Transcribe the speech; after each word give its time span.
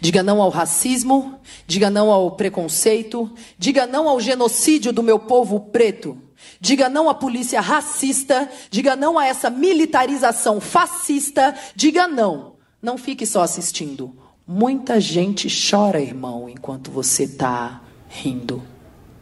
Diga 0.00 0.22
não 0.22 0.40
ao 0.40 0.48
racismo, 0.48 1.40
diga 1.66 1.90
não 1.90 2.10
ao 2.10 2.30
preconceito, 2.32 3.30
diga 3.58 3.86
não 3.86 4.08
ao 4.08 4.20
genocídio 4.20 4.92
do 4.92 5.02
meu 5.02 5.18
povo 5.18 5.58
preto. 5.60 6.16
Diga 6.60 6.88
não 6.88 7.08
à 7.08 7.14
polícia 7.14 7.60
racista, 7.60 8.48
diga 8.70 8.94
não 8.94 9.18
a 9.18 9.26
essa 9.26 9.50
militarização 9.50 10.60
fascista, 10.60 11.54
diga 11.74 12.06
não. 12.06 12.54
Não 12.80 12.96
fique 12.96 13.26
só 13.26 13.42
assistindo. 13.42 14.14
Muita 14.46 15.00
gente 15.00 15.48
chora, 15.48 16.00
irmão, 16.00 16.48
enquanto 16.48 16.90
você 16.90 17.24
está 17.24 17.82
rindo. 18.08 18.62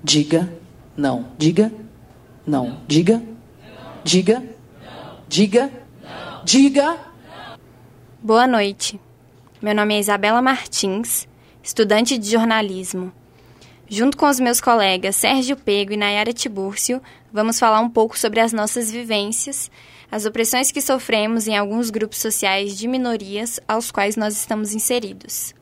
Diga 0.05 0.53
não. 0.97 1.27
Diga 1.37 1.73
não. 2.47 2.81
Diga. 2.87 3.23
Diga. 4.05 4.43
Diga. 5.29 5.71
Diga. 6.45 6.99
Boa 8.23 8.47
noite. 8.47 9.01
Meu 9.61 9.75
nome 9.75 9.95
é 9.95 10.01
Isabela 10.01 10.43
Martins, 10.43 11.27
estudante 11.63 12.19
de 12.19 12.31
jornalismo. 12.31 13.11
Junto 13.89 14.15
com 14.15 14.29
os 14.29 14.39
meus 14.39 14.61
colegas 14.61 15.17
Sérgio 15.17 15.57
Pego 15.57 15.95
e 15.95 15.97
Nayara 15.97 16.31
Tibúrcio, 16.31 17.01
vamos 17.33 17.59
falar 17.59 17.81
um 17.81 17.89
pouco 17.89 18.19
sobre 18.19 18.39
as 18.41 18.53
nossas 18.53 18.93
vivências, 18.93 19.71
as 20.13 20.27
opressões 20.27 20.71
que 20.71 20.83
sofremos 20.83 21.49
em 21.49 21.57
alguns 21.57 21.89
grupos 21.89 22.19
sociais 22.19 22.77
de 22.77 22.87
minorias 22.87 23.59
aos 23.67 23.91
quais 23.91 24.15
nós 24.15 24.37
estamos 24.37 24.75
inseridos. 24.75 25.55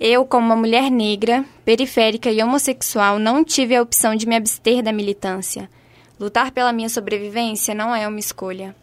Eu, 0.00 0.24
como 0.24 0.46
uma 0.46 0.56
mulher 0.56 0.90
negra, 0.90 1.44
periférica 1.62 2.30
e 2.30 2.42
homossexual, 2.42 3.18
não 3.18 3.44
tive 3.44 3.76
a 3.76 3.82
opção 3.82 4.16
de 4.16 4.26
me 4.26 4.34
abster 4.34 4.82
da 4.82 4.92
militância. 4.92 5.68
Lutar 6.18 6.50
pela 6.52 6.72
minha 6.72 6.88
sobrevivência 6.88 7.74
não 7.74 7.94
é 7.94 8.08
uma 8.08 8.18
escolha. 8.18 8.74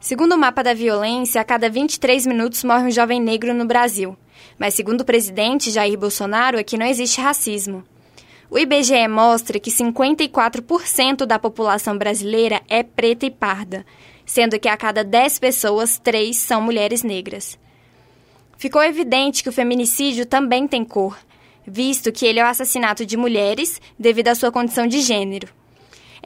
Segundo 0.00 0.36
o 0.36 0.38
mapa 0.38 0.62
da 0.62 0.72
violência, 0.72 1.40
a 1.40 1.44
cada 1.44 1.68
23 1.68 2.24
minutos 2.24 2.62
morre 2.62 2.84
um 2.84 2.90
jovem 2.90 3.20
negro 3.20 3.52
no 3.52 3.64
Brasil. 3.64 4.16
Mas, 4.56 4.74
segundo 4.74 5.00
o 5.00 5.04
presidente 5.04 5.72
Jair 5.72 5.98
Bolsonaro, 5.98 6.56
aqui 6.56 6.78
não 6.78 6.86
existe 6.86 7.20
racismo. 7.20 7.82
O 8.48 8.58
IBGE 8.58 9.08
mostra 9.08 9.58
que 9.58 9.72
54% 9.72 11.26
da 11.26 11.38
população 11.38 11.98
brasileira 11.98 12.62
é 12.68 12.82
preta 12.84 13.26
e 13.26 13.30
parda, 13.30 13.84
sendo 14.24 14.58
que 14.58 14.68
a 14.68 14.76
cada 14.76 15.02
10 15.02 15.40
pessoas, 15.40 15.98
3 15.98 16.36
são 16.36 16.62
mulheres 16.62 17.02
negras. 17.02 17.58
Ficou 18.56 18.82
evidente 18.82 19.42
que 19.42 19.48
o 19.48 19.52
feminicídio 19.52 20.24
também 20.24 20.68
tem 20.68 20.84
cor, 20.84 21.18
visto 21.66 22.12
que 22.12 22.24
ele 22.24 22.38
é 22.38 22.44
o 22.44 22.48
assassinato 22.48 23.04
de 23.04 23.16
mulheres 23.16 23.80
devido 23.98 24.28
à 24.28 24.34
sua 24.34 24.52
condição 24.52 24.86
de 24.86 25.00
gênero. 25.00 25.57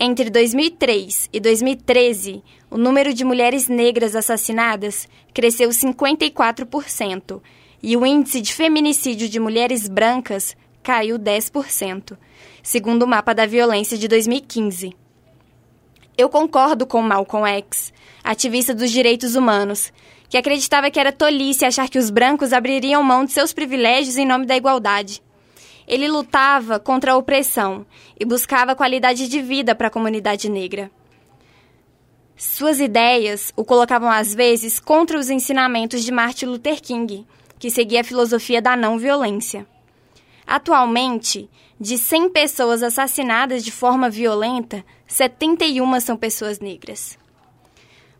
Entre 0.04 0.30
2003 0.30 1.28
e 1.32 1.38
2013, 1.38 2.42
o 2.68 2.76
número 2.76 3.14
de 3.14 3.24
mulheres 3.24 3.68
negras 3.68 4.16
assassinadas 4.16 5.08
cresceu 5.32 5.68
54% 5.68 7.40
e 7.80 7.96
o 7.96 8.04
índice 8.04 8.40
de 8.40 8.52
feminicídio 8.52 9.28
de 9.28 9.38
mulheres 9.38 9.86
brancas 9.86 10.56
caiu 10.82 11.20
10%, 11.20 12.18
segundo 12.64 13.04
o 13.04 13.06
mapa 13.06 13.32
da 13.32 13.46
violência 13.46 13.96
de 13.96 14.08
2015. 14.08 14.92
Eu 16.18 16.28
concordo 16.28 16.84
com 16.84 17.00
Malcolm 17.00 17.46
X, 17.58 17.92
ativista 18.24 18.74
dos 18.74 18.90
direitos 18.90 19.36
humanos, 19.36 19.92
que 20.28 20.36
acreditava 20.36 20.90
que 20.90 20.98
era 20.98 21.12
tolice 21.12 21.64
achar 21.64 21.88
que 21.88 22.00
os 22.00 22.10
brancos 22.10 22.52
abririam 22.52 23.04
mão 23.04 23.24
de 23.24 23.30
seus 23.30 23.52
privilégios 23.52 24.16
em 24.16 24.26
nome 24.26 24.46
da 24.46 24.56
igualdade. 24.56 25.22
Ele 25.86 26.08
lutava 26.08 26.78
contra 26.78 27.12
a 27.12 27.16
opressão 27.16 27.84
e 28.18 28.24
buscava 28.24 28.74
qualidade 28.74 29.28
de 29.28 29.42
vida 29.42 29.74
para 29.74 29.88
a 29.88 29.90
comunidade 29.90 30.48
negra. 30.48 30.90
Suas 32.36 32.80
ideias 32.80 33.52
o 33.56 33.64
colocavam 33.64 34.10
às 34.10 34.34
vezes 34.34 34.80
contra 34.80 35.18
os 35.18 35.30
ensinamentos 35.30 36.02
de 36.02 36.10
Martin 36.10 36.46
Luther 36.46 36.80
King, 36.80 37.26
que 37.58 37.70
seguia 37.70 38.00
a 38.00 38.04
filosofia 38.04 38.60
da 38.60 38.76
não 38.76 38.98
violência. 38.98 39.66
Atualmente, 40.46 41.48
de 41.78 41.96
100 41.96 42.30
pessoas 42.30 42.82
assassinadas 42.82 43.64
de 43.64 43.70
forma 43.70 44.10
violenta, 44.10 44.84
71 45.06 46.00
são 46.00 46.16
pessoas 46.16 46.58
negras. 46.58 47.18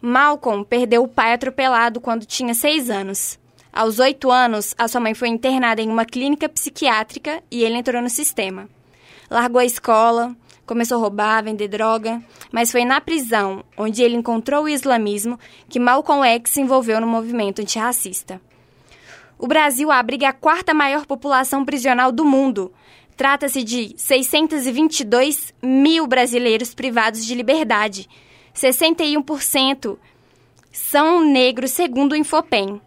Malcolm 0.01 0.65
perdeu 0.65 1.03
o 1.05 1.09
pai 1.09 1.33
atropelado 1.33 2.01
quando 2.01 2.27
tinha 2.27 2.55
6 2.55 2.91
anos. 2.91 3.39
Aos 3.73 3.99
8 3.99 4.31
anos, 4.31 4.75
a 4.77 4.87
sua 4.87 5.01
mãe 5.01 5.15
foi 5.15 5.29
internada 5.29 5.81
em 5.81 5.89
uma 5.89 6.05
clínica 6.05 6.47
psiquiátrica 6.47 7.43
e 7.51 7.65
ele 7.65 7.79
entrou 7.79 8.03
no 8.03 8.11
sistema. 8.11 8.69
Largou 9.31 9.59
a 9.59 9.65
escola, 9.65 10.37
começou 10.67 10.99
a 10.99 11.01
roubar, 11.01 11.43
vender 11.43 11.69
droga, 11.69 12.23
mas 12.53 12.71
foi 12.71 12.85
na 12.85 13.01
prisão, 13.01 13.65
onde 13.75 14.03
ele 14.03 14.15
encontrou 14.15 14.65
o 14.65 14.69
islamismo, 14.69 15.41
que 15.71 15.81
Malcolm 15.81 16.23
X 16.23 16.51
se 16.51 16.61
envolveu 16.61 17.01
no 17.01 17.07
movimento 17.07 17.63
antirracista. 17.63 18.39
O 19.39 19.47
Brasil 19.47 19.91
abriga 19.91 20.29
a 20.29 20.33
quarta 20.35 20.75
maior 20.75 21.07
população 21.07 21.65
prisional 21.65 22.13
do 22.13 22.27
mundo. 22.27 22.71
Trata-se 23.17 23.65
de 23.65 23.95
622 23.97 25.55
mil 25.63 26.07
brasileiros 26.07 26.75
privados 26.75 27.25
de 27.25 27.35
liberdade. 27.35 28.07
61% 28.55 29.97
são 30.71 31.25
negros, 31.25 31.71
segundo 31.71 32.13
o 32.13 32.17
Infopem. 32.17 32.79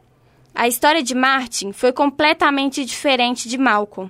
A 0.57 0.69
história 0.69 1.03
de 1.03 1.13
Martin 1.13 1.73
foi 1.73 1.91
completamente 1.91 2.85
diferente 2.85 3.49
de 3.49 3.57
Malcolm. 3.57 4.09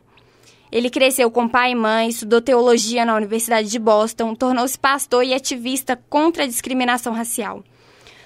Ele 0.71 0.91
cresceu 0.91 1.31
com 1.31 1.49
pai 1.49 1.71
e 1.71 1.75
mãe, 1.75 2.09
estudou 2.09 2.39
teologia 2.39 3.03
na 3.03 3.15
Universidade 3.15 3.67
de 3.67 3.79
Boston, 3.79 4.35
tornou-se 4.35 4.77
pastor 4.77 5.23
e 5.23 5.33
ativista 5.33 5.99
contra 6.07 6.43
a 6.43 6.47
discriminação 6.47 7.13
racial. 7.13 7.63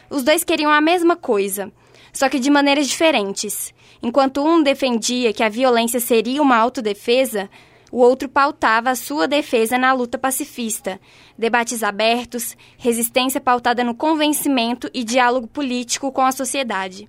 Os 0.10 0.22
dois 0.22 0.44
queriam 0.44 0.70
a 0.70 0.82
mesma 0.82 1.16
coisa, 1.16 1.72
só 2.12 2.28
que 2.28 2.40
de 2.40 2.50
maneiras 2.50 2.90
diferentes. 2.90 3.74
Enquanto 4.04 4.46
um 4.46 4.62
defendia 4.62 5.32
que 5.32 5.42
a 5.42 5.48
violência 5.48 6.02
seria 6.02 6.42
uma 6.42 6.58
autodefesa, 6.58 7.50
o 7.90 8.00
outro 8.00 8.28
pautava 8.28 8.90
a 8.90 8.96
sua 8.96 9.30
defesa 9.30 9.78
na 9.78 9.94
luta 9.94 10.18
pacifista, 10.18 11.00
debates 11.38 11.84
abertos, 11.84 12.58
resistência 12.78 13.40
pautada 13.40 13.82
no 13.82 13.96
convencimento 13.96 14.90
e 14.94 15.06
diálogo 15.06 15.48
político 15.48 16.12
com 16.12 16.26
a 16.26 16.34
sociedade. 16.34 17.08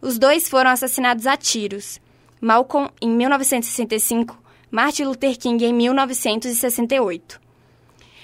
Os 0.00 0.16
dois 0.16 0.48
foram 0.48 0.70
assassinados 0.70 1.26
a 1.26 1.36
tiros. 1.36 2.00
Malcolm, 2.40 2.88
em 3.02 3.10
1965, 3.10 4.40
Martin 4.70 5.04
Luther 5.04 5.36
King 5.36 5.64
em 5.64 5.72
1968. 5.72 7.40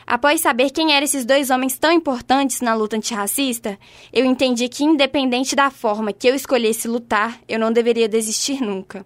Após 0.06 0.40
saber 0.40 0.70
quem 0.70 0.92
eram 0.92 1.04
esses 1.04 1.24
dois 1.24 1.50
homens 1.50 1.76
tão 1.76 1.90
importantes 1.90 2.60
na 2.60 2.74
luta 2.74 2.96
antirracista, 2.96 3.76
eu 4.12 4.24
entendi 4.24 4.68
que, 4.68 4.84
independente 4.84 5.56
da 5.56 5.70
forma 5.70 6.12
que 6.12 6.28
eu 6.28 6.34
escolhesse 6.34 6.86
lutar, 6.86 7.40
eu 7.48 7.58
não 7.58 7.72
deveria 7.72 8.08
desistir 8.08 8.60
nunca. 8.60 9.04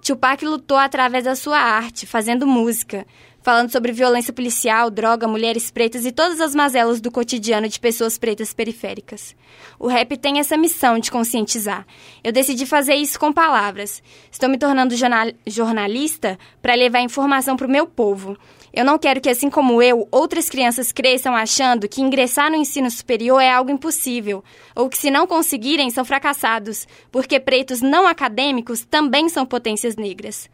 Tupac 0.00 0.44
lutou 0.44 0.78
através 0.78 1.24
da 1.24 1.34
sua 1.34 1.58
arte, 1.58 2.06
fazendo 2.06 2.46
música, 2.46 3.06
falando 3.44 3.70
sobre 3.70 3.92
violência 3.92 4.32
policial, 4.32 4.90
droga, 4.90 5.28
mulheres 5.28 5.70
pretas 5.70 6.06
e 6.06 6.10
todas 6.10 6.40
as 6.40 6.54
mazelas 6.54 6.98
do 6.98 7.10
cotidiano 7.10 7.68
de 7.68 7.78
pessoas 7.78 8.16
pretas 8.16 8.54
periféricas. 8.54 9.36
O 9.78 9.86
rap 9.86 10.16
tem 10.16 10.38
essa 10.38 10.56
missão 10.56 10.98
de 10.98 11.10
conscientizar. 11.10 11.86
Eu 12.24 12.32
decidi 12.32 12.64
fazer 12.64 12.94
isso 12.94 13.20
com 13.20 13.30
palavras. 13.30 14.02
Estou 14.32 14.48
me 14.48 14.56
tornando 14.56 14.96
jornal 14.96 15.30
jornalista 15.46 16.38
para 16.62 16.74
levar 16.74 17.02
informação 17.02 17.54
para 17.54 17.66
o 17.66 17.70
meu 17.70 17.86
povo. 17.86 18.34
Eu 18.72 18.82
não 18.82 18.98
quero 18.98 19.20
que, 19.20 19.28
assim 19.28 19.50
como 19.50 19.82
eu, 19.82 20.08
outras 20.10 20.48
crianças 20.48 20.90
cresçam 20.90 21.36
achando 21.36 21.86
que 21.86 22.00
ingressar 22.00 22.50
no 22.50 22.56
ensino 22.56 22.90
superior 22.90 23.42
é 23.42 23.50
algo 23.50 23.70
impossível, 23.70 24.42
ou 24.74 24.88
que, 24.88 24.96
se 24.96 25.10
não 25.10 25.26
conseguirem, 25.26 25.90
são 25.90 26.04
fracassados, 26.04 26.88
porque 27.12 27.38
pretos 27.38 27.82
não 27.82 28.06
acadêmicos 28.06 28.86
também 28.86 29.28
são 29.28 29.44
potências 29.44 29.96
negras. 29.96 30.48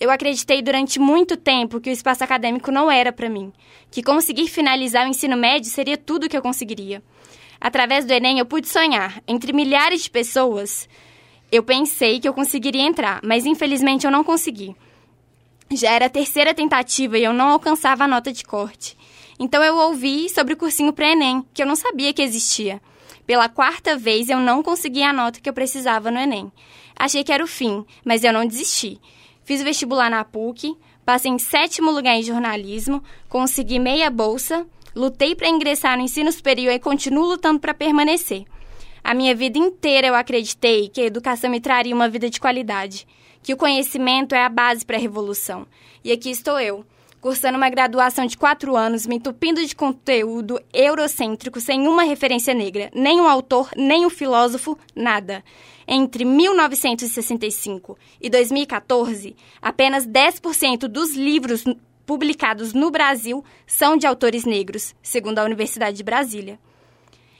Eu 0.00 0.10
acreditei 0.10 0.62
durante 0.62 1.00
muito 1.00 1.36
tempo 1.36 1.80
que 1.80 1.90
o 1.90 1.92
espaço 1.92 2.22
acadêmico 2.22 2.70
não 2.70 2.90
era 2.90 3.12
para 3.12 3.28
mim, 3.28 3.52
que 3.90 4.02
conseguir 4.02 4.46
finalizar 4.46 5.04
o 5.04 5.10
ensino 5.10 5.36
médio 5.36 5.68
seria 5.68 5.96
tudo 5.96 6.24
o 6.24 6.28
que 6.28 6.36
eu 6.36 6.42
conseguiria. 6.42 7.02
Através 7.60 8.04
do 8.04 8.12
Enem, 8.12 8.38
eu 8.38 8.46
pude 8.46 8.68
sonhar. 8.68 9.20
Entre 9.26 9.52
milhares 9.52 10.04
de 10.04 10.10
pessoas, 10.10 10.88
eu 11.50 11.64
pensei 11.64 12.20
que 12.20 12.28
eu 12.28 12.32
conseguiria 12.32 12.82
entrar, 12.82 13.20
mas 13.24 13.44
infelizmente 13.44 14.06
eu 14.06 14.10
não 14.12 14.22
consegui. 14.22 14.76
Já 15.72 15.90
era 15.90 16.06
a 16.06 16.10
terceira 16.10 16.54
tentativa 16.54 17.18
e 17.18 17.24
eu 17.24 17.32
não 17.32 17.48
alcançava 17.48 18.04
a 18.04 18.08
nota 18.08 18.32
de 18.32 18.44
corte. 18.44 18.96
Então 19.40 19.62
eu 19.62 19.76
ouvi 19.76 20.28
sobre 20.28 20.54
o 20.54 20.56
cursinho 20.56 20.92
pré-ENEM, 20.92 21.44
que 21.52 21.60
eu 21.60 21.66
não 21.66 21.74
sabia 21.74 22.12
que 22.12 22.22
existia. 22.22 22.80
Pela 23.26 23.48
quarta 23.48 23.96
vez 23.96 24.28
eu 24.28 24.38
não 24.38 24.62
consegui 24.62 25.02
a 25.02 25.12
nota 25.12 25.40
que 25.40 25.48
eu 25.48 25.52
precisava 25.52 26.10
no 26.10 26.18
Enem. 26.18 26.52
Achei 26.96 27.24
que 27.24 27.32
era 27.32 27.42
o 27.42 27.48
fim, 27.48 27.84
mas 28.04 28.22
eu 28.22 28.32
não 28.32 28.46
desisti. 28.46 29.00
Fiz 29.48 29.62
vestibular 29.62 30.10
na 30.10 30.26
PUC, 30.26 30.76
passei 31.06 31.30
em 31.30 31.38
sétimo 31.38 31.90
lugar 31.90 32.14
em 32.14 32.22
jornalismo, 32.22 33.02
consegui 33.30 33.78
meia 33.78 34.10
bolsa, 34.10 34.66
lutei 34.94 35.34
para 35.34 35.48
ingressar 35.48 35.96
no 35.96 36.02
ensino 36.02 36.30
superior 36.30 36.70
e 36.74 36.78
continuo 36.78 37.24
lutando 37.24 37.58
para 37.58 37.72
permanecer. 37.72 38.44
A 39.02 39.14
minha 39.14 39.34
vida 39.34 39.58
inteira 39.58 40.08
eu 40.08 40.14
acreditei 40.14 40.90
que 40.90 41.00
a 41.00 41.06
educação 41.06 41.48
me 41.48 41.62
traria 41.62 41.94
uma 41.94 42.10
vida 42.10 42.28
de 42.28 42.38
qualidade, 42.38 43.08
que 43.42 43.54
o 43.54 43.56
conhecimento 43.56 44.34
é 44.34 44.44
a 44.44 44.50
base 44.50 44.84
para 44.84 44.98
a 44.98 45.00
revolução. 45.00 45.66
E 46.04 46.12
aqui 46.12 46.28
estou 46.28 46.60
eu, 46.60 46.84
cursando 47.18 47.56
uma 47.56 47.70
graduação 47.70 48.26
de 48.26 48.36
quatro 48.36 48.76
anos, 48.76 49.06
me 49.06 49.16
entupindo 49.16 49.64
de 49.64 49.74
conteúdo 49.74 50.60
eurocêntrico 50.74 51.58
sem 51.58 51.88
uma 51.88 52.02
referência 52.02 52.52
negra, 52.52 52.90
nem 52.94 53.18
um 53.18 53.26
autor, 53.26 53.70
nem 53.74 54.04
um 54.04 54.10
filósofo, 54.10 54.78
nada. 54.94 55.42
Entre 55.88 56.22
1965 56.22 57.96
e 58.20 58.28
2014, 58.28 59.34
apenas 59.60 60.06
10% 60.06 60.80
dos 60.86 61.16
livros 61.16 61.64
publicados 62.04 62.74
no 62.74 62.90
Brasil 62.90 63.42
são 63.66 63.96
de 63.96 64.06
autores 64.06 64.44
negros, 64.44 64.94
segundo 65.02 65.38
a 65.38 65.44
Universidade 65.44 65.96
de 65.96 66.04
Brasília. 66.04 66.60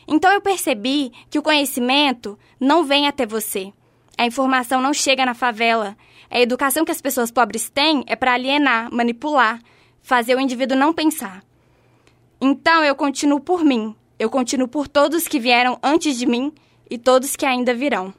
Então 0.06 0.33
eu 0.33 0.41
percebi 0.41 1.12
que 1.29 1.39
o 1.39 1.43
conhecimento 1.43 2.39
não 2.59 2.85
vem 2.85 3.06
até 3.06 3.27
você. 3.27 3.71
A 4.17 4.25
informação 4.25 4.81
não 4.81 4.95
chega 4.95 5.27
na 5.27 5.35
favela. 5.35 5.95
A 6.31 6.41
educação 6.41 6.87
que 6.87 6.91
as 6.91 7.03
pessoas 7.03 7.31
pobres 7.31 7.69
têm 7.69 8.03
é 8.06 8.17
para 8.17 8.33
alienar, 8.33 8.91
manipular, 8.91 9.61
fazer 10.00 10.35
o 10.35 10.41
indivíduo 10.41 10.79
não 10.79 10.95
pensar. 10.95 11.45
Então 12.41 12.83
eu 12.83 12.95
continuo 12.95 13.41
por 13.41 13.62
mim, 13.62 13.95
eu 14.19 14.31
continuo 14.31 14.69
por 14.69 14.89
todos 14.89 15.29
que 15.29 15.39
vieram 15.39 15.79
antes 15.83 16.19
de 16.19 16.25
mim 16.25 16.53
e 16.91 16.97
todos 16.97 17.37
que 17.37 17.45
ainda 17.45 17.75
virão. 17.75 18.15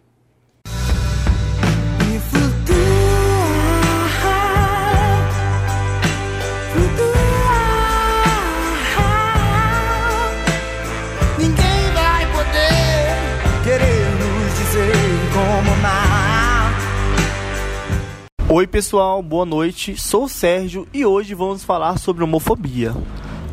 Oi 18.60 18.68
pessoal, 18.68 19.24
boa 19.24 19.46
noite. 19.46 19.96
Sou 19.96 20.26
o 20.26 20.28
Sérgio 20.28 20.86
e 20.94 21.06
hoje 21.06 21.34
vamos 21.34 21.64
falar 21.64 21.98
sobre 21.98 22.26
homofobia. 22.26 22.94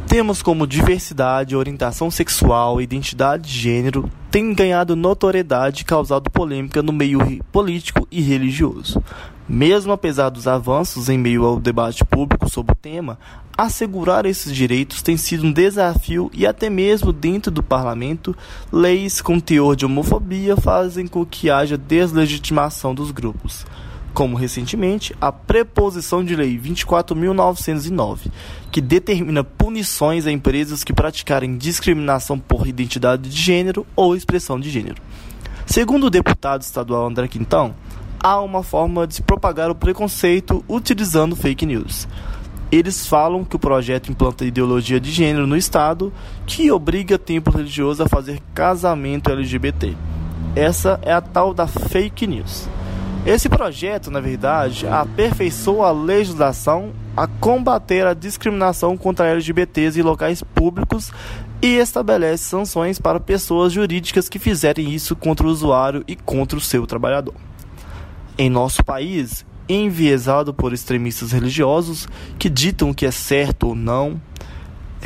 Temas 0.08 0.42
como 0.42 0.66
diversidade, 0.66 1.54
orientação 1.54 2.10
sexual, 2.10 2.80
identidade 2.80 3.48
de 3.48 3.56
gênero 3.56 4.10
têm 4.32 4.52
ganhado 4.52 4.96
notoriedade 4.96 5.82
e 5.82 5.84
causado 5.84 6.28
polêmica 6.28 6.82
no 6.82 6.92
meio 6.92 7.20
político 7.52 8.04
e 8.10 8.20
religioso. 8.20 9.00
Mesmo 9.48 9.92
apesar 9.92 10.28
dos 10.28 10.48
avanços 10.48 11.08
em 11.08 11.16
meio 11.16 11.44
ao 11.44 11.60
debate 11.60 12.04
público 12.04 12.50
sobre 12.50 12.72
o 12.72 12.76
tema, 12.76 13.16
assegurar 13.56 14.26
esses 14.26 14.52
direitos 14.52 15.02
tem 15.02 15.16
sido 15.16 15.46
um 15.46 15.52
desafio 15.52 16.32
e 16.34 16.44
até 16.44 16.68
mesmo 16.68 17.12
dentro 17.12 17.52
do 17.52 17.62
parlamento, 17.62 18.36
leis 18.72 19.20
com 19.20 19.38
teor 19.38 19.76
de 19.76 19.86
homofobia 19.86 20.56
fazem 20.56 21.06
com 21.06 21.24
que 21.24 21.48
haja 21.48 21.78
deslegitimação 21.78 22.92
dos 22.92 23.12
grupos 23.12 23.64
como 24.16 24.34
recentemente 24.34 25.14
a 25.20 25.30
Preposição 25.30 26.24
de 26.24 26.34
Lei 26.34 26.58
24.909, 26.58 28.30
que 28.72 28.80
determina 28.80 29.44
punições 29.44 30.26
a 30.26 30.32
empresas 30.32 30.82
que 30.82 30.94
praticarem 30.94 31.58
discriminação 31.58 32.38
por 32.38 32.66
identidade 32.66 33.28
de 33.28 33.36
gênero 33.36 33.86
ou 33.94 34.16
expressão 34.16 34.58
de 34.58 34.70
gênero. 34.70 35.02
Segundo 35.66 36.06
o 36.06 36.10
deputado 36.10 36.62
estadual 36.62 37.06
André 37.06 37.28
Quintão, 37.28 37.74
há 38.18 38.40
uma 38.40 38.62
forma 38.62 39.06
de 39.06 39.16
se 39.16 39.22
propagar 39.22 39.70
o 39.70 39.74
preconceito 39.74 40.64
utilizando 40.66 41.36
fake 41.36 41.66
news. 41.66 42.08
Eles 42.72 43.06
falam 43.06 43.44
que 43.44 43.56
o 43.56 43.58
projeto 43.58 44.10
implanta 44.10 44.46
ideologia 44.46 44.98
de 44.98 45.12
gênero 45.12 45.46
no 45.46 45.58
Estado 45.58 46.10
que 46.46 46.72
obriga 46.72 47.18
templo 47.18 47.54
religioso 47.54 48.02
a 48.02 48.08
fazer 48.08 48.40
casamento 48.54 49.30
LGBT. 49.30 49.94
Essa 50.54 50.98
é 51.02 51.12
a 51.12 51.20
tal 51.20 51.52
da 51.52 51.66
fake 51.66 52.26
news. 52.26 52.66
Esse 53.26 53.48
projeto, 53.48 54.08
na 54.08 54.20
verdade, 54.20 54.86
aperfeiçoa 54.86 55.88
a 55.88 55.92
legislação 55.92 56.92
a 57.16 57.26
combater 57.26 58.06
a 58.06 58.14
discriminação 58.14 58.96
contra 58.96 59.26
LGBTs 59.26 59.98
em 59.98 60.02
locais 60.02 60.44
públicos 60.44 61.10
e 61.60 61.78
estabelece 61.78 62.44
sanções 62.44 63.00
para 63.00 63.18
pessoas 63.18 63.72
jurídicas 63.72 64.28
que 64.28 64.38
fizerem 64.38 64.94
isso 64.94 65.16
contra 65.16 65.44
o 65.44 65.50
usuário 65.50 66.04
e 66.06 66.14
contra 66.14 66.56
o 66.56 66.60
seu 66.60 66.86
trabalhador. 66.86 67.34
Em 68.38 68.48
nosso 68.48 68.84
país, 68.84 69.44
enviesado 69.68 70.54
por 70.54 70.72
extremistas 70.72 71.32
religiosos 71.32 72.06
que 72.38 72.48
ditam 72.48 72.90
o 72.90 72.94
que 72.94 73.06
é 73.06 73.10
certo 73.10 73.68
ou 73.68 73.74
não, 73.74 74.20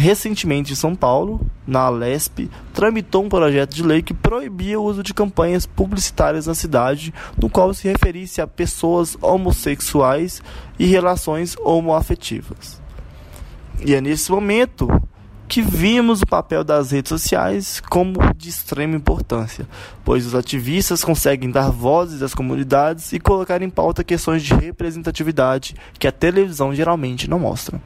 Recentemente, 0.00 0.72
em 0.72 0.76
São 0.76 0.94
Paulo, 0.94 1.46
na 1.66 1.80
Alesp, 1.80 2.48
tramitou 2.72 3.22
um 3.22 3.28
projeto 3.28 3.74
de 3.74 3.82
lei 3.82 4.00
que 4.00 4.14
proibia 4.14 4.80
o 4.80 4.82
uso 4.82 5.02
de 5.02 5.12
campanhas 5.12 5.66
publicitárias 5.66 6.46
na 6.46 6.54
cidade, 6.54 7.12
no 7.36 7.50
qual 7.50 7.74
se 7.74 7.86
referisse 7.86 8.40
a 8.40 8.46
pessoas 8.46 9.14
homossexuais 9.20 10.42
e 10.78 10.86
relações 10.86 11.54
homoafetivas. 11.58 12.80
E 13.84 13.94
é 13.94 14.00
nesse 14.00 14.30
momento 14.30 14.88
que 15.46 15.60
vimos 15.60 16.22
o 16.22 16.26
papel 16.26 16.64
das 16.64 16.92
redes 16.92 17.10
sociais 17.10 17.82
como 17.90 18.20
de 18.34 18.48
extrema 18.48 18.96
importância, 18.96 19.68
pois 20.02 20.24
os 20.24 20.34
ativistas 20.34 21.04
conseguem 21.04 21.50
dar 21.50 21.68
vozes 21.68 22.22
às 22.22 22.32
comunidades 22.32 23.12
e 23.12 23.20
colocar 23.20 23.60
em 23.60 23.68
pauta 23.68 24.02
questões 24.02 24.42
de 24.42 24.54
representatividade 24.54 25.74
que 25.98 26.08
a 26.08 26.12
televisão 26.12 26.74
geralmente 26.74 27.28
não 27.28 27.38
mostra. 27.38 27.78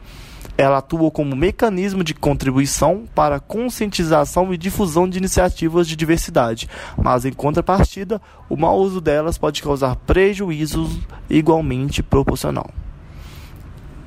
Ela 0.56 0.78
atua 0.78 1.10
como 1.10 1.34
mecanismo 1.34 2.04
de 2.04 2.14
contribuição 2.14 3.04
para 3.14 3.40
conscientização 3.40 4.54
e 4.54 4.56
difusão 4.56 5.08
de 5.08 5.18
iniciativas 5.18 5.88
de 5.88 5.96
diversidade, 5.96 6.68
mas 6.96 7.24
em 7.24 7.32
contrapartida, 7.32 8.22
o 8.48 8.56
mau 8.56 8.78
uso 8.78 9.00
delas 9.00 9.36
pode 9.36 9.62
causar 9.62 9.96
prejuízos 9.96 10.96
igualmente 11.28 12.02
proporcional. 12.02 12.70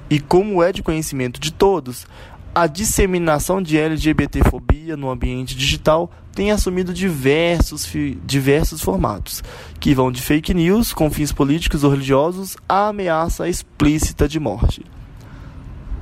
E 0.09 0.21
como 0.21 0.63
é 0.63 0.71
de 0.71 0.81
conhecimento 0.81 1.37
de 1.37 1.51
todos, 1.51 2.07
a 2.55 2.65
disseminação 2.65 3.61
de 3.61 3.77
LGBTfobia 3.77 4.95
no 4.95 5.09
ambiente 5.09 5.55
digital 5.55 6.09
tem 6.33 6.49
assumido 6.49 6.93
diversos, 6.93 7.87
diversos 8.25 8.81
formatos, 8.81 9.43
que 9.79 9.93
vão 9.93 10.11
de 10.11 10.21
fake 10.21 10.53
news 10.53 10.93
com 10.93 11.11
fins 11.11 11.31
políticos 11.31 11.83
ou 11.83 11.91
religiosos 11.91 12.55
à 12.67 12.87
ameaça 12.87 13.49
explícita 13.49 14.27
de 14.27 14.39
morte. 14.39 14.83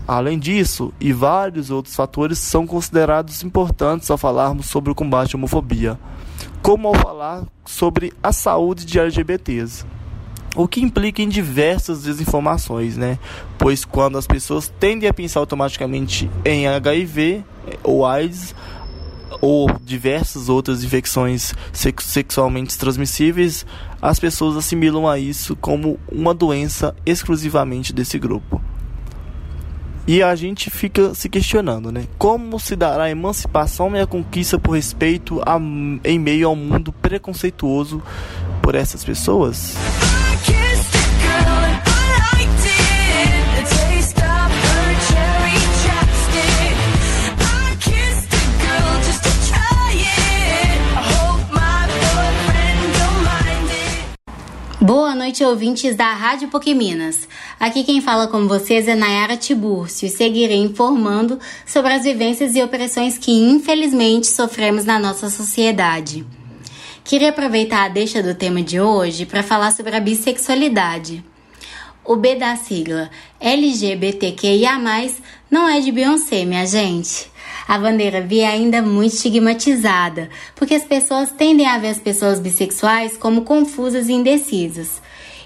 Além 0.08 0.38
disso, 0.38 0.94
e 1.00 1.12
vários 1.12 1.72
outros 1.72 1.96
fatores 1.96 2.38
são 2.38 2.68
considerados 2.68 3.44
importantes 3.44 4.10
ao 4.12 4.18
falarmos 4.18 4.68
sobre 4.68 4.92
o 4.92 4.96
combate 4.96 5.36
à 5.36 5.38
homofobia, 5.38 6.00
como 6.62 6.88
ao 6.88 6.94
falar 6.94 7.44
sobre 7.66 8.14
a 8.22 8.32
saúde 8.32 8.86
de 8.86 9.00
LGBTs. 9.00 9.84
O 10.56 10.68
que 10.68 10.80
implica 10.80 11.22
em 11.22 11.28
diversas 11.28 12.04
desinformações, 12.04 12.96
né? 12.96 13.18
Pois 13.58 13.84
quando 13.84 14.18
as 14.18 14.28
pessoas 14.28 14.72
tendem 14.80 15.10
a 15.10 15.14
pensar 15.14 15.40
automaticamente 15.40 16.30
em 16.46 16.68
HIV 16.68 17.44
ou 17.84 18.06
AIDS 18.06 18.56
ou 19.42 19.68
diversas 19.84 20.48
outras 20.50 20.84
infecções 20.84 21.54
sexualmente 21.74 22.78
transmissíveis, 22.78 23.66
as 24.02 24.20
pessoas 24.20 24.56
assimilam 24.56 25.08
a 25.08 25.20
isso 25.20 25.56
como 25.56 26.00
uma 26.10 26.34
doença 26.34 26.96
exclusivamente 27.06 27.92
desse 27.92 28.18
grupo. 28.18 28.62
E 30.08 30.22
a 30.22 30.36
gente 30.36 30.70
fica 30.70 31.16
se 31.16 31.28
questionando, 31.28 31.92
né? 31.92 32.06
Como 32.18 32.60
se 32.60 32.76
dará 32.76 33.06
a 33.06 33.10
emancipação 33.10 33.96
e 33.96 34.00
a 34.00 34.06
conquista 34.06 34.60
por 34.60 34.74
respeito 34.74 35.42
a, 35.46 35.58
em 36.04 36.20
meio 36.20 36.48
ao 36.48 36.56
mundo 36.56 36.92
preconceituoso 36.92 38.04
por 38.62 38.76
essas 38.76 39.04
pessoas? 39.04 39.76
Noite, 55.26 55.44
ouvintes 55.44 55.96
da 55.96 56.14
Rádio 56.14 56.48
Minas. 56.76 57.28
Aqui 57.60 57.84
quem 57.84 58.00
fala 58.00 58.28
com 58.28 58.48
vocês 58.48 58.88
é 58.88 58.94
Nayara 58.94 59.36
Tibúrcio 59.36 60.06
e 60.06 60.10
seguirei 60.10 60.58
informando 60.60 61.40
sobre 61.66 61.94
as 61.94 62.04
vivências 62.04 62.56
e 62.56 62.62
opressões 62.62 63.18
que 63.18 63.32
infelizmente 63.32 64.28
sofremos 64.28 64.86
na 64.86 65.00
nossa 65.00 65.32
sociedade. 65.32 66.24
Queria 67.04 67.30
aproveitar 67.30 67.86
a 67.86 67.88
deixa 67.88 68.22
do 68.22 68.36
tema 68.36 68.62
de 68.62 68.80
hoje 68.80 69.26
para 69.26 69.42
falar 69.42 69.72
sobre 69.72 69.96
a 69.96 70.00
bissexualidade. 70.00 71.26
O 72.04 72.16
B 72.16 72.36
da 72.36 72.56
sigla 72.56 73.10
LGBTQIA+, 73.40 74.78
não 75.50 75.68
é 75.68 75.80
de 75.80 75.92
Beyoncé, 75.92 76.46
minha 76.46 76.68
gente. 76.68 77.32
A 77.68 77.80
bandeira 77.80 78.22
bi 78.22 78.42
é 78.42 78.48
ainda 78.48 78.80
muito 78.80 79.16
estigmatizada, 79.16 80.30
porque 80.56 80.76
as 80.76 80.84
pessoas 80.84 81.32
tendem 81.32 81.66
a 81.66 81.80
ver 81.80 81.88
as 81.88 82.00
pessoas 82.00 82.40
bissexuais 82.40 83.18
como 83.18 83.42
confusas 83.42 84.08
e 84.08 84.14
indecisas. 84.14 85.04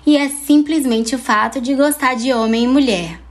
E 0.09 0.17
é 0.17 0.27
simplesmente 0.27 1.13
o 1.13 1.19
fato 1.19 1.61
de 1.61 1.75
gostar 1.75 2.15
de 2.15 2.33
homem 2.33 2.63
e 2.63 2.67
mulher. 2.67 3.21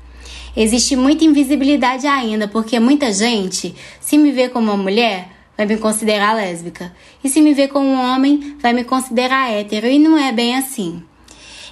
Existe 0.57 0.95
muita 0.95 1.25
invisibilidade 1.25 2.07
ainda, 2.07 2.47
porque 2.47 2.79
muita 2.79 3.13
gente, 3.13 3.75
se 4.01 4.17
me 4.17 4.31
vê 4.31 4.49
como 4.49 4.71
uma 4.71 4.81
mulher, 4.81 5.29
vai 5.57 5.67
me 5.67 5.77
considerar 5.77 6.37
lésbica. 6.37 6.95
E 7.25 7.29
se 7.29 7.43
me 7.43 7.53
vê 7.53 7.67
como 7.67 7.85
um 7.85 8.01
homem, 8.01 8.57
vai 8.61 8.73
me 8.73 8.85
considerar 8.85 9.51
hétero. 9.51 9.89
E 9.89 9.99
não 9.99 10.17
é 10.17 10.31
bem 10.31 10.55
assim. 10.55 11.03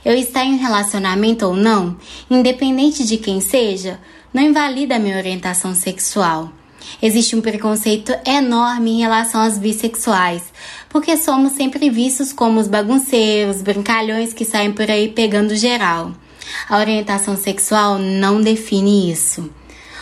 Eu 0.05 0.13
estar 0.13 0.45
em 0.45 0.57
relacionamento 0.57 1.47
ou 1.47 1.55
não, 1.55 1.97
independente 2.29 3.07
de 3.07 3.17
quem 3.17 3.41
seja, 3.41 4.01
não 4.35 4.43
invalida 4.43 4.97
a 4.97 4.99
minha 4.99 5.19
orientação 5.19 5.73
sexual. 5.73 6.51
Existe 7.01 7.37
um 7.37 7.41
preconceito 7.41 8.13
enorme 8.25 8.93
em 8.93 9.01
relação 9.01 9.43
aos 9.43 9.59
bissexuais, 9.59 10.43
porque 10.89 11.17
somos 11.17 11.53
sempre 11.53 11.91
vistos 11.91 12.33
como 12.33 12.59
os 12.61 12.69
bagunceiros, 12.69 13.63
brincalhões 13.63 14.33
que 14.33 14.45
saem 14.45 14.73
por 14.73 14.91
aí 14.91 15.09
pegando 15.09 15.55
geral. 15.55 16.13
A 16.69 16.79
orientação 16.79 17.37
sexual 17.37 17.99
não 17.99 18.41
define 18.41 19.11
isso. 19.11 19.51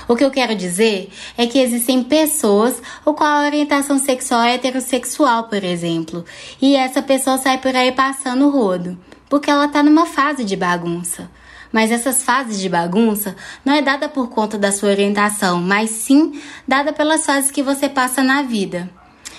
O 0.06 0.14
que 0.14 0.24
eu 0.24 0.30
quero 0.30 0.54
dizer 0.54 1.10
é 1.36 1.46
que 1.46 1.58
existem 1.58 2.02
pessoas 2.02 2.80
ou 3.04 3.14
qual 3.14 3.30
a 3.30 3.46
orientação 3.46 3.98
sexual 3.98 4.42
é 4.42 4.54
heterossexual, 4.54 5.44
por 5.44 5.64
exemplo, 5.64 6.24
e 6.60 6.76
essa 6.76 7.00
pessoa 7.00 7.38
sai 7.38 7.58
por 7.58 7.74
aí 7.74 7.90
passando 7.90 8.46
o 8.46 8.50
rodo, 8.50 8.98
porque 9.28 9.50
ela 9.50 9.64
está 9.64 9.82
numa 9.82 10.04
fase 10.04 10.44
de 10.44 10.56
bagunça. 10.56 11.30
Mas 11.74 11.90
essas 11.90 12.22
fases 12.22 12.60
de 12.60 12.68
bagunça 12.68 13.34
não 13.64 13.74
é 13.74 13.82
dada 13.82 14.08
por 14.08 14.28
conta 14.28 14.56
da 14.56 14.70
sua 14.70 14.90
orientação, 14.90 15.60
mas 15.60 15.90
sim 15.90 16.40
dada 16.68 16.92
pelas 16.92 17.26
fases 17.26 17.50
que 17.50 17.64
você 17.64 17.88
passa 17.88 18.22
na 18.22 18.42
vida. 18.42 18.88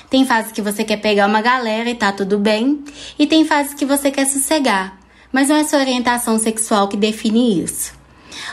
Tem 0.09 0.25
fases 0.25 0.51
que 0.51 0.61
você 0.61 0.83
quer 0.83 0.97
pegar 0.97 1.27
uma 1.27 1.41
galera 1.41 1.89
e 1.89 1.95
tá 1.95 2.11
tudo 2.11 2.37
bem, 2.37 2.83
e 3.17 3.25
tem 3.25 3.45
fases 3.45 3.73
que 3.73 3.85
você 3.85 4.11
quer 4.11 4.25
sossegar, 4.25 4.99
mas 5.31 5.47
não 5.47 5.55
é 5.55 5.63
sua 5.63 5.79
orientação 5.79 6.37
sexual 6.37 6.89
que 6.89 6.97
define 6.97 7.63
isso. 7.63 7.93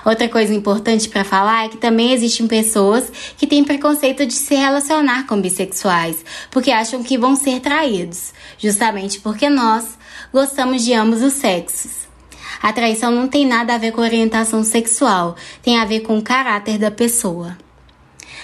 Outra 0.05 0.29
coisa 0.29 0.55
importante 0.55 1.09
para 1.09 1.25
falar 1.25 1.65
é 1.65 1.69
que 1.69 1.77
também 1.77 2.12
existem 2.12 2.47
pessoas 2.47 3.11
que 3.37 3.49
têm 3.49 3.65
preconceito 3.65 4.25
de 4.25 4.35
se 4.35 4.55
relacionar 4.55 5.27
com 5.27 5.41
bissexuais, 5.41 6.25
porque 6.53 6.71
acham 6.71 7.03
que 7.03 7.19
vão 7.19 7.35
ser 7.35 7.59
traídos, 7.59 8.33
justamente 8.57 9.19
porque 9.19 9.51
nós 9.51 9.99
gostamos 10.33 10.85
de 10.85 10.95
ambos 10.95 11.21
os 11.21 11.33
sexos. 11.33 12.12
A 12.61 12.73
traição 12.73 13.13
não 13.13 13.29
tem 13.29 13.47
nada 13.47 13.75
a 13.75 13.79
ver 13.79 13.93
com 13.93 14.01
orientação 14.01 14.65
sexual, 14.65 15.37
tem 15.63 15.79
a 15.79 15.85
ver 15.85 16.01
com 16.01 16.19
o 16.19 16.23
caráter 16.23 16.79
da 16.79 16.91
pessoa. 16.91 17.57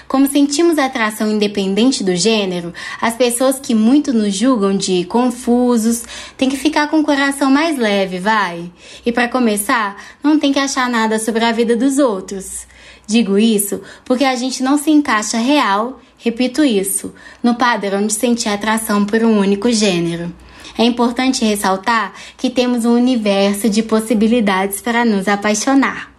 Como 0.09 0.27
sentimos 0.27 0.79
atração 0.79 1.31
independente 1.31 2.03
do 2.03 2.17
gênero, 2.17 2.73
as 2.99 3.15
pessoas 3.15 3.61
que 3.61 3.75
muito 3.75 4.11
nos 4.11 4.35
julgam 4.35 4.75
de 4.75 5.05
confusos 5.05 6.03
têm 6.35 6.49
que 6.49 6.57
ficar 6.57 6.89
com 6.89 7.01
o 7.01 7.05
coração 7.05 7.51
mais 7.51 7.77
leve, 7.77 8.19
vai. 8.19 8.73
E 9.05 9.13
para 9.13 9.29
começar, 9.29 10.03
não 10.23 10.39
tem 10.39 10.51
que 10.51 10.59
achar 10.59 10.89
nada 10.89 11.19
sobre 11.19 11.45
a 11.45 11.53
vida 11.53 11.77
dos 11.77 11.99
outros. 11.99 12.67
Digo 13.07 13.39
isso 13.39 13.83
porque 14.03 14.25
a 14.25 14.35
gente 14.35 14.63
não 14.63 14.79
se 14.79 14.91
encaixa 14.91 15.37
real, 15.37 16.01
repito 16.17 16.65
isso, 16.65 17.15
no 17.43 17.55
padrão 17.55 18.07
de 18.07 18.15
sentir 18.15 18.49
atração 18.49 19.05
por 19.05 19.23
um 19.23 19.39
único 19.39 19.71
gênero. 19.71 20.33
É 20.77 20.85
importante 20.85 21.45
ressaltar 21.45 22.13
que 22.37 22.51
temos 22.51 22.85
um 22.85 22.95
universo 22.95 23.69
de 23.69 23.83
possibilidades 23.83 24.81
para 24.81 25.05
nos 25.05 25.29
apaixonar. 25.29 26.19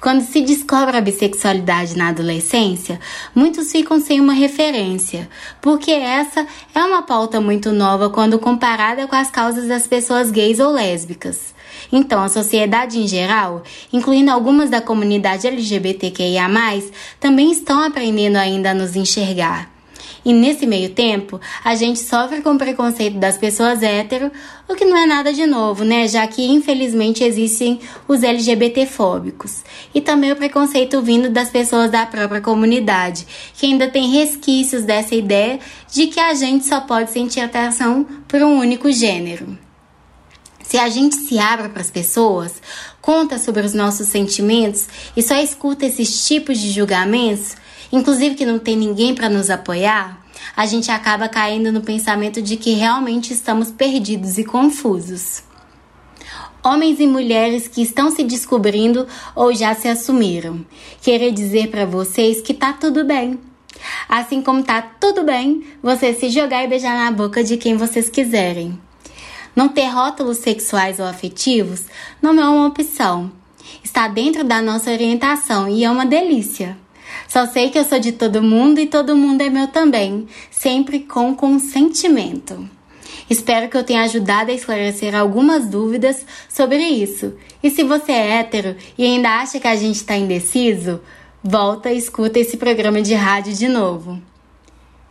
Quando 0.00 0.20
se 0.20 0.42
descobre 0.42 0.96
a 0.96 1.00
bissexualidade 1.00 1.96
na 1.96 2.08
adolescência, 2.08 3.00
muitos 3.34 3.72
ficam 3.72 3.98
sem 3.98 4.20
uma 4.20 4.34
referência, 4.34 5.28
porque 5.60 5.90
essa 5.90 6.46
é 6.74 6.84
uma 6.84 7.02
pauta 7.02 7.40
muito 7.40 7.72
nova 7.72 8.10
quando 8.10 8.38
comparada 8.38 9.06
com 9.06 9.16
as 9.16 9.30
causas 9.30 9.66
das 9.66 9.86
pessoas 9.86 10.30
gays 10.30 10.60
ou 10.60 10.70
lésbicas. 10.70 11.54
Então, 11.90 12.22
a 12.22 12.28
sociedade 12.28 12.98
em 12.98 13.08
geral, 13.08 13.62
incluindo 13.92 14.30
algumas 14.30 14.70
da 14.70 14.80
comunidade 14.80 15.46
LGBTQIA, 15.46 16.46
também 17.18 17.50
estão 17.50 17.80
aprendendo 17.80 18.36
ainda 18.36 18.70
a 18.70 18.74
nos 18.74 18.96
enxergar. 18.96 19.75
E 20.26 20.32
nesse 20.32 20.66
meio 20.66 20.90
tempo, 20.90 21.40
a 21.62 21.76
gente 21.76 22.00
sofre 22.00 22.42
com 22.42 22.54
o 22.54 22.58
preconceito 22.58 23.16
das 23.16 23.38
pessoas 23.38 23.80
hétero, 23.80 24.32
o 24.68 24.74
que 24.74 24.84
não 24.84 24.96
é 24.96 25.06
nada 25.06 25.32
de 25.32 25.46
novo, 25.46 25.84
né? 25.84 26.08
Já 26.08 26.26
que 26.26 26.44
infelizmente 26.44 27.22
existem 27.22 27.78
os 28.08 28.24
LGBTfóbicos. 28.24 29.62
E 29.94 30.00
também 30.00 30.32
o 30.32 30.36
preconceito 30.36 31.00
vindo 31.00 31.30
das 31.30 31.48
pessoas 31.48 31.92
da 31.92 32.04
própria 32.06 32.40
comunidade, 32.40 33.24
que 33.54 33.66
ainda 33.66 33.88
tem 33.88 34.10
resquícios 34.10 34.82
dessa 34.82 35.14
ideia 35.14 35.60
de 35.92 36.08
que 36.08 36.18
a 36.18 36.34
gente 36.34 36.66
só 36.66 36.80
pode 36.80 37.12
sentir 37.12 37.38
atração 37.38 38.04
por 38.26 38.42
um 38.42 38.58
único 38.58 38.90
gênero. 38.90 39.56
Se 40.60 40.76
a 40.76 40.88
gente 40.88 41.14
se 41.14 41.38
abre 41.38 41.68
para 41.68 41.82
as 41.82 41.90
pessoas, 41.92 42.60
conta 43.00 43.38
sobre 43.38 43.64
os 43.64 43.74
nossos 43.74 44.08
sentimentos 44.08 44.88
e 45.16 45.22
só 45.22 45.36
escuta 45.36 45.86
esses 45.86 46.26
tipos 46.26 46.58
de 46.58 46.72
julgamentos, 46.72 47.54
inclusive 47.92 48.34
que 48.34 48.46
não 48.46 48.58
tem 48.58 48.76
ninguém 48.76 49.14
para 49.14 49.28
nos 49.28 49.50
apoiar, 49.50 50.24
a 50.56 50.66
gente 50.66 50.90
acaba 50.90 51.28
caindo 51.28 51.72
no 51.72 51.80
pensamento 51.80 52.40
de 52.42 52.56
que 52.56 52.72
realmente 52.72 53.32
estamos 53.32 53.70
perdidos 53.70 54.38
e 54.38 54.44
confusos. 54.44 55.42
Homens 56.62 56.98
e 56.98 57.06
mulheres 57.06 57.68
que 57.68 57.80
estão 57.80 58.10
se 58.10 58.24
descobrindo 58.24 59.06
ou 59.34 59.54
já 59.54 59.74
se 59.74 59.86
assumiram, 59.86 60.64
querer 61.00 61.30
dizer 61.30 61.68
para 61.68 61.86
vocês 61.86 62.40
que 62.40 62.52
tá 62.52 62.72
tudo 62.72 63.04
bem. 63.04 63.38
Assim 64.08 64.42
como 64.42 64.62
tá 64.62 64.82
tudo 64.82 65.22
bem 65.22 65.64
você 65.82 66.12
se 66.12 66.28
jogar 66.28 66.64
e 66.64 66.68
beijar 66.68 66.96
na 66.96 67.10
boca 67.10 67.44
de 67.44 67.56
quem 67.56 67.76
vocês 67.76 68.08
quiserem. 68.08 68.78
Não 69.54 69.68
ter 69.68 69.86
rótulos 69.86 70.38
sexuais 70.38 70.98
ou 70.98 71.06
afetivos 71.06 71.84
não 72.20 72.38
é 72.40 72.48
uma 72.48 72.66
opção. 72.66 73.30
Está 73.82 74.08
dentro 74.08 74.44
da 74.44 74.60
nossa 74.60 74.90
orientação 74.90 75.68
e 75.68 75.84
é 75.84 75.90
uma 75.90 76.04
delícia. 76.04 76.76
Só 77.28 77.46
sei 77.46 77.70
que 77.70 77.78
eu 77.78 77.84
sou 77.84 77.98
de 77.98 78.12
todo 78.12 78.42
mundo 78.42 78.78
e 78.78 78.86
todo 78.86 79.16
mundo 79.16 79.42
é 79.42 79.50
meu 79.50 79.68
também, 79.68 80.26
sempre 80.50 81.00
com 81.00 81.34
consentimento. 81.34 82.68
Espero 83.28 83.68
que 83.68 83.76
eu 83.76 83.84
tenha 83.84 84.02
ajudado 84.02 84.50
a 84.50 84.54
esclarecer 84.54 85.14
algumas 85.14 85.66
dúvidas 85.66 86.24
sobre 86.48 86.78
isso. 86.78 87.34
E 87.62 87.70
se 87.70 87.82
você 87.82 88.12
é 88.12 88.38
hétero 88.38 88.76
e 88.96 89.04
ainda 89.04 89.30
acha 89.40 89.58
que 89.58 89.66
a 89.66 89.74
gente 89.74 89.96
está 89.96 90.16
indeciso, 90.16 91.00
volta 91.42 91.90
e 91.90 91.98
escuta 91.98 92.38
esse 92.38 92.56
programa 92.56 93.02
de 93.02 93.14
rádio 93.14 93.52
de 93.52 93.66
novo. 93.66 94.20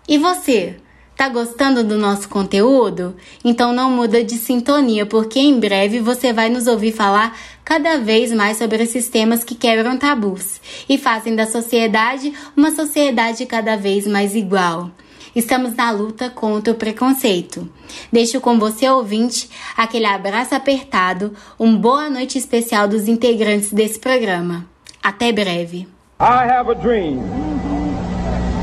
E 0.07 0.17
você? 0.17 0.77
Tá 1.15 1.29
gostando 1.29 1.81
do 1.81 1.98
nosso 1.98 2.27
conteúdo? 2.27 3.15
Então 3.43 3.72
não 3.72 3.89
muda 3.89 4.22
de 4.22 4.36
sintonia, 4.36 5.05
porque 5.05 5.39
em 5.39 5.57
breve 5.57 6.01
você 6.01 6.34
vai 6.34 6.50
nos 6.50 6.67
ouvir 6.67 6.91
falar 6.91 7.38
cada 7.63 7.98
vez 7.98 8.34
mais 8.34 8.57
sobre 8.57 8.84
esses 8.84 9.07
temas 9.07 9.41
que 9.41 9.55
quebram 9.55 9.98
tabus 9.98 10.60
e 10.89 10.98
fazem 10.98 11.34
da 11.34 11.45
sociedade 11.45 12.34
uma 12.55 12.69
sociedade 12.72 13.45
cada 13.45 13.77
vez 13.77 14.05
mais 14.05 14.36
igual. 14.36 14.91
Estamos 15.34 15.74
na 15.74 15.89
luta 15.89 16.29
contra 16.29 16.74
o 16.74 16.77
preconceito. 16.77 17.69
Deixo 18.12 18.41
com 18.41 18.60
você, 18.60 18.89
ouvinte, 18.89 19.50
aquele 19.75 20.05
abraço 20.05 20.53
apertado, 20.53 21.34
um 21.57 21.77
boa 21.77 22.10
noite 22.10 22.38
especial 22.38 22.89
dos 22.89 23.07
integrantes 23.07 23.72
desse 23.72 24.00
programa. 24.00 24.65
Até 25.01 25.31
breve. 25.31 25.88
I 26.19 26.45
have 26.48 26.69
a 26.69 26.75
dream 26.75 27.22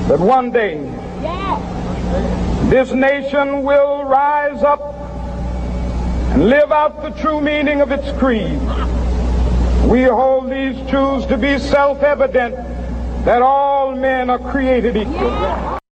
that 0.08 0.20
one 0.20 0.50
day 0.50 0.78
This 2.72 2.90
nation 2.90 3.64
will 3.64 4.04
rise 4.04 4.62
up 4.62 4.80
and 6.32 6.48
live 6.48 6.72
out 6.72 7.02
the 7.02 7.10
true 7.20 7.38
meaning 7.38 7.82
of 7.82 7.92
its 7.92 8.18
creed. 8.18 8.58
We 9.90 10.04
hold 10.04 10.48
these 10.50 10.78
truths 10.88 11.26
to 11.26 11.36
be 11.36 11.58
self 11.58 12.02
evident 12.02 12.54
that 13.26 13.42
all 13.42 13.94
men 13.94 14.30
are 14.30 14.38
created 14.38 14.96
equal. 14.96 15.81